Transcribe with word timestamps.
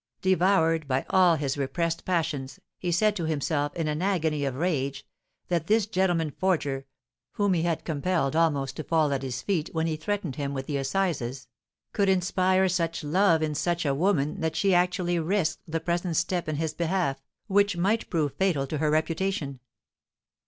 Devoured 0.23 0.87
by 0.87 1.05
all 1.11 1.35
his 1.35 1.59
repressed 1.59 2.05
passions, 2.05 2.59
he 2.79 2.91
said 2.91 3.15
to 3.15 3.25
himself, 3.25 3.71
in 3.75 3.87
an 3.87 4.01
agony 4.01 4.43
of 4.45 4.55
rage, 4.55 5.05
that 5.47 5.67
this 5.67 5.85
gentleman 5.85 6.31
forger, 6.31 6.87
whom 7.33 7.53
he 7.53 7.61
had 7.61 7.85
compelled 7.85 8.35
almost 8.35 8.75
to 8.75 8.83
fall 8.83 9.13
at 9.13 9.21
his 9.21 9.43
feet 9.43 9.69
when 9.73 9.85
he 9.85 9.95
threatened 9.95 10.37
him 10.37 10.55
with 10.55 10.65
the 10.65 10.77
assizes, 10.77 11.47
could 11.93 12.09
inspire 12.09 12.67
such 12.67 13.03
love 13.03 13.43
in 13.43 13.53
such 13.53 13.85
a 13.85 13.93
woman 13.93 14.39
that 14.41 14.55
she 14.55 14.73
actually 14.73 15.19
risked 15.19 15.61
the 15.67 15.79
present 15.79 16.17
step 16.17 16.49
in 16.49 16.55
his 16.55 16.73
behalf, 16.73 17.21
which 17.45 17.77
might 17.77 18.09
prove 18.09 18.33
fatal 18.33 18.65
to 18.65 18.79
her 18.79 18.89
reputation. 18.89 19.59